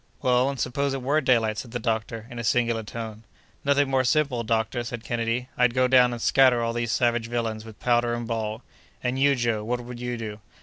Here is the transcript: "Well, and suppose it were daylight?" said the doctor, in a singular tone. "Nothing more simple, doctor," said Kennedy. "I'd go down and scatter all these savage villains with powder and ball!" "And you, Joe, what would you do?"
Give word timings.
"Well, 0.23 0.49
and 0.49 0.59
suppose 0.59 0.95
it 0.95 1.03
were 1.03 1.21
daylight?" 1.21 1.59
said 1.59 1.69
the 1.73 1.77
doctor, 1.79 2.25
in 2.31 2.39
a 2.39 2.43
singular 2.43 2.81
tone. 2.81 3.23
"Nothing 3.63 3.87
more 3.87 4.03
simple, 4.03 4.41
doctor," 4.43 4.83
said 4.83 5.03
Kennedy. 5.03 5.47
"I'd 5.55 5.75
go 5.75 5.87
down 5.87 6.11
and 6.11 6.19
scatter 6.19 6.63
all 6.63 6.73
these 6.73 6.91
savage 6.91 7.27
villains 7.27 7.65
with 7.65 7.79
powder 7.79 8.15
and 8.15 8.25
ball!" 8.27 8.63
"And 9.03 9.19
you, 9.19 9.35
Joe, 9.35 9.63
what 9.63 9.79
would 9.81 9.99
you 9.99 10.17
do?" 10.17 10.39